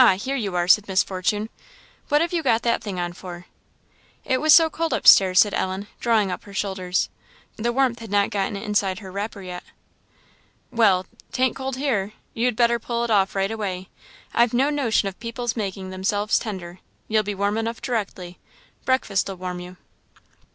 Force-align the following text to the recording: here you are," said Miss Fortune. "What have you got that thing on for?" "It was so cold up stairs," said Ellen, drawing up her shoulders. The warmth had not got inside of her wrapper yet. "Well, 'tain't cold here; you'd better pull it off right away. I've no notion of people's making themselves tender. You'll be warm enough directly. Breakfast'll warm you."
here 0.17 0.35
you 0.35 0.55
are," 0.55 0.67
said 0.67 0.87
Miss 0.87 1.03
Fortune. 1.03 1.47
"What 2.09 2.21
have 2.21 2.33
you 2.33 2.41
got 2.41 2.63
that 2.63 2.81
thing 2.81 2.99
on 2.99 3.13
for?" 3.13 3.45
"It 4.25 4.41
was 4.41 4.51
so 4.51 4.67
cold 4.67 4.95
up 4.95 5.05
stairs," 5.05 5.39
said 5.39 5.53
Ellen, 5.53 5.85
drawing 5.99 6.31
up 6.31 6.45
her 6.45 6.55
shoulders. 6.55 7.11
The 7.57 7.71
warmth 7.71 7.99
had 7.99 8.09
not 8.09 8.31
got 8.31 8.51
inside 8.55 8.93
of 8.93 8.97
her 8.97 9.11
wrapper 9.11 9.43
yet. 9.43 9.63
"Well, 10.71 11.05
'tain't 11.31 11.55
cold 11.55 11.75
here; 11.75 12.13
you'd 12.33 12.55
better 12.55 12.79
pull 12.79 13.03
it 13.03 13.11
off 13.11 13.35
right 13.35 13.51
away. 13.51 13.89
I've 14.33 14.55
no 14.55 14.71
notion 14.71 15.07
of 15.07 15.19
people's 15.19 15.55
making 15.55 15.91
themselves 15.91 16.39
tender. 16.39 16.79
You'll 17.07 17.21
be 17.21 17.35
warm 17.35 17.55
enough 17.59 17.79
directly. 17.79 18.39
Breakfast'll 18.85 19.35
warm 19.37 19.59
you." 19.59 19.77